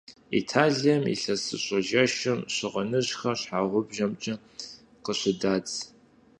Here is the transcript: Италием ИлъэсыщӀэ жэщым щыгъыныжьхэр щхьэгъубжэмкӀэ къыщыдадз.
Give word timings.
Италием 0.39 1.03
ИлъэсыщӀэ 1.13 1.79
жэщым 1.87 2.39
щыгъыныжьхэр 2.53 3.35
щхьэгъубжэмкӀэ 3.41 4.33
къыщыдадз. 5.03 5.73